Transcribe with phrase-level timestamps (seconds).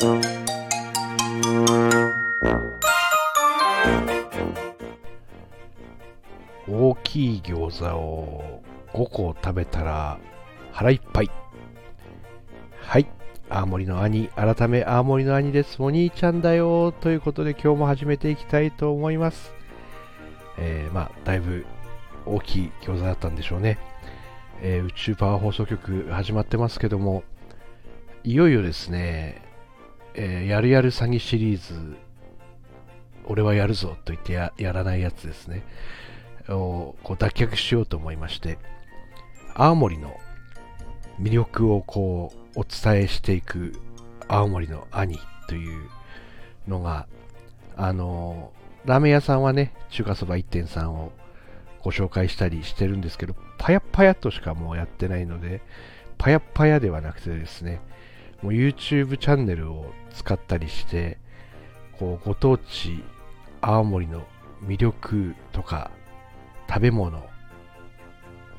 [0.00, 0.04] 大
[7.02, 10.20] きい餃子を5個食べたら
[10.70, 11.30] 腹いっぱい。
[12.80, 13.08] はい。
[13.48, 15.82] 青森の兄、改め青森の兄です。
[15.82, 16.92] お兄ちゃんだよ。
[16.92, 19.52] ということで今日も始めていきたいと思います。
[20.58, 21.66] えー、まあ、だいぶ
[22.24, 23.78] 大きい餃子だったんでしょうね。
[24.62, 27.24] えー、宇宙パワー放送局始まってますけども、
[28.22, 29.47] いよいよですね、
[30.20, 31.96] えー、やるやる詐欺シリーズ、
[33.24, 35.62] 俺はやるぞと言ってやらないやつですね、
[36.48, 38.58] をこう脱却しようと思いまして、
[39.54, 40.18] 青森の
[41.20, 43.80] 魅力をこうお伝えしていく
[44.26, 45.88] 青森の兄という
[46.66, 47.06] のが、
[47.76, 48.50] あの
[48.86, 51.12] ラーメン屋さんはね、中華そば1.3を
[51.80, 55.60] ご紹介したりしてるんですけど、パヤパヤとしかもうやってないので、
[56.16, 57.80] パヤパヤではなくてですね、
[58.42, 61.18] もう YouTube チャンネルを使ったりして、
[61.98, 63.02] こうご当地
[63.60, 64.22] 青森の
[64.64, 65.90] 魅力とか
[66.68, 67.24] 食べ物、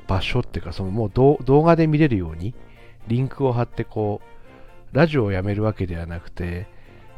[0.06, 2.54] 場所っていうか、そのもう動画で見れるように
[3.08, 4.20] リンクを貼ってこ
[4.92, 6.66] う、ラジオをやめるわけではなくて、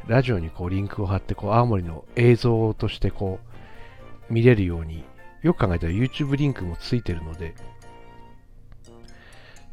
[0.07, 3.39] ラジオにこうリンクを貼ってこう青森の映像としてこ
[4.29, 5.05] う見れるように
[5.43, 7.55] よく考えたら YouTube リンクもついてるので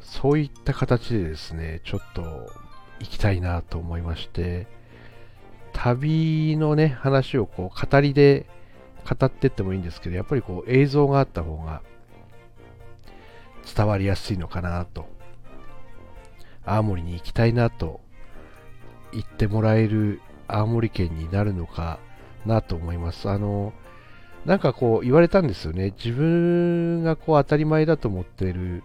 [0.01, 2.51] そういった形でですねちょっと
[2.99, 4.67] 行きたいなと思いまして
[5.73, 8.45] 旅のね話をこう語りで
[9.09, 11.81] 語ってってもいいんですけどやっぱりこう映像があった方が
[13.75, 15.07] 伝わりやすいのかなと
[16.65, 18.01] 青森に行きたいなと
[19.11, 21.99] 言ってもらえる青森県になるのか
[22.45, 23.29] なと思います。
[23.29, 23.73] あの、
[24.45, 25.93] なんかこう言われたんですよね。
[25.97, 28.83] 自分がこう当たり前だと思ってる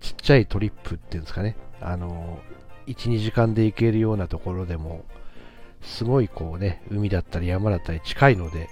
[0.00, 1.56] ちっちゃいトリップっていうんですかね。
[1.82, 2.40] あの、
[2.86, 5.04] 1、2時間で行けるようなところでも、
[5.82, 8.68] すごいこうね、海だったり山だったり近いので、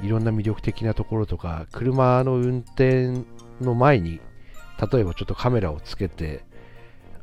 [0.00, 3.24] いろんな魅力的なところとか、車の運転
[3.60, 4.20] の前に、
[4.92, 6.44] 例えばちょっとカメラをつけて、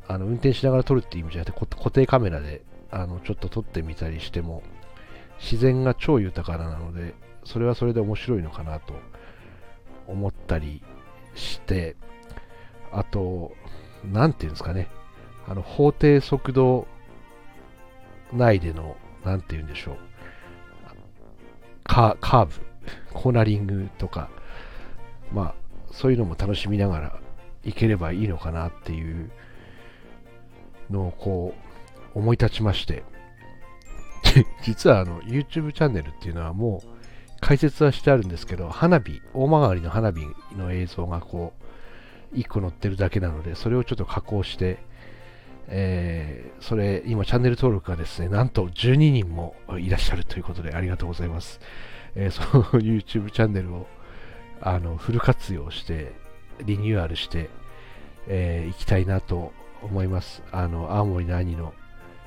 [0.08, 4.62] あの運転しながら撮るっていう意味じゃなくて固定カメラであのちょっと撮ってみたりしても
[5.40, 8.94] 自然が超豊かなのでそれはそれで面白いのかなと
[10.06, 10.82] 思ったり
[11.34, 11.96] して
[12.92, 13.52] あと
[14.04, 14.88] 何ていうんですかね。
[15.48, 16.86] あの法定速度
[18.32, 19.96] 内での何て言うんでしょう。
[21.84, 22.52] カーブ。
[23.12, 24.28] コーナリングとか。
[25.32, 25.54] まあ
[25.92, 27.20] そういうのも楽しみながら
[27.64, 29.30] いければいいのかなっていう
[30.90, 31.54] のをこ
[32.14, 33.04] う思い立ちまして。
[34.62, 36.88] 実はあの YouTube チャンネルっていうのはもう
[37.40, 40.20] 解説はしてあるんですけど花火大曲の花火
[40.56, 41.52] の映像がこ
[42.32, 44.78] う1個載ってるだけなのでそれをちょっと加工して
[45.68, 51.60] えー、それ、今、チャンネル登録がですね、なんと12人もいらっしゃるということで、ありがとうございます。
[52.14, 53.86] えー、 その YouTube チャンネルを
[54.60, 56.12] あのフル活用して、
[56.64, 57.50] リニューアルして、
[58.28, 60.42] えー、いきたいなと思います。
[60.52, 61.74] あの、青森の兄の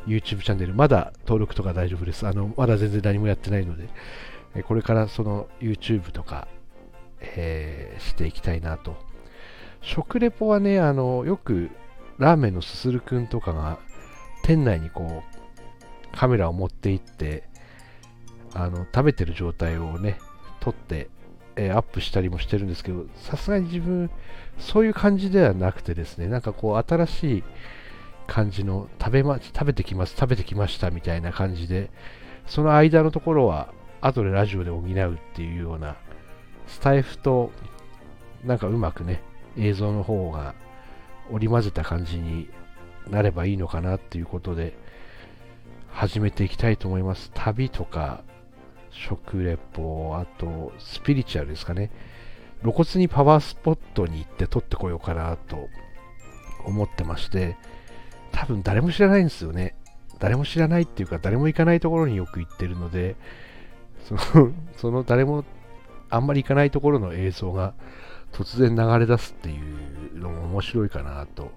[0.05, 2.27] YouTube チャンネル、まだ登録とか大丈夫です。
[2.27, 3.89] あの、まだ全然何もやってないので、
[4.55, 6.47] えこれからその YouTube とか、
[7.21, 8.95] え、していきたいなと。
[9.81, 11.69] 食レポはね、あの、よく
[12.19, 13.79] ラーメンのすするくんとかが
[14.43, 17.43] 店内にこうカメラを持って行って
[18.53, 20.19] あの食べてる状態をね
[20.59, 21.09] 撮って、
[21.55, 24.11] えー、アップしたりもしてるんですけどさすがに自分
[24.59, 27.43] そういう感じではなくてですね、なんかこう新しい
[28.27, 31.89] 感じの食べ,、ま、食べてきます、食べてきましたみたいな感じで、
[32.45, 35.95] その間のところは後でラジオで補うっていうような
[36.67, 37.51] スタイフと
[38.43, 39.21] なんかうまくね、
[39.57, 40.55] 映像の方が
[41.31, 42.49] 織り交ぜた感じに
[43.09, 44.77] なればいいのかなっていうことで
[45.91, 47.31] 始めていきたいと思います。
[47.33, 48.23] 旅とか
[48.91, 51.91] 食レポ、あとスピリチュアルですかね。
[52.61, 55.69] 露骨にパワースポットに行って撮ってこようかなと
[56.65, 57.55] 思ってまして、
[58.31, 59.75] 多分誰も知らないんですよね。
[60.19, 63.15] 誰も知らないっていうか、誰も行かないところによく行ってるので、
[64.05, 65.45] そのその誰も
[66.09, 67.73] あんまり行かないところの映像が
[68.31, 69.57] 突然流れ出すってい
[70.13, 71.51] うのも面白いかなと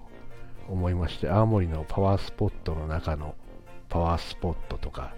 [0.69, 3.35] 思いまして、青森のパワースポットの中の
[3.89, 5.13] パワースポットとか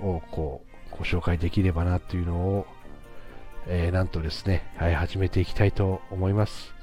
[0.00, 2.66] をこうご紹介できればなっていうのを
[3.66, 6.74] えー、なんとですね、はい、始めていきたいと思います。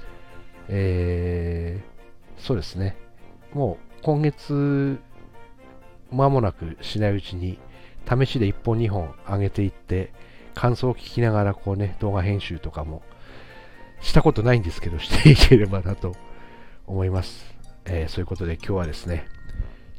[0.68, 2.96] えー、そうですね、
[3.52, 4.98] もう今月、
[6.10, 7.58] 間もなくしないうちに、
[8.08, 10.12] 試しで1本2本上げていって、
[10.54, 13.02] 感想を聞きながら、こうね、動画編集とかも、
[14.00, 16.14] したことないんですけど、していければなと
[16.86, 17.44] 思います。
[17.84, 19.26] えー、そういうことで今日はですね、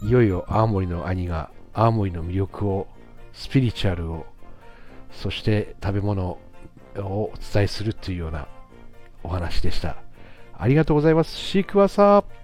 [0.02, 2.88] いよいよ青森の兄が青森の魅力を、
[3.34, 4.26] スピリチュアルを、
[5.12, 6.40] そして食べ物を
[6.98, 8.48] お伝えするというような
[9.24, 9.98] お話でした。
[10.58, 11.36] ありがとうございます。
[11.36, 12.41] シークワーサー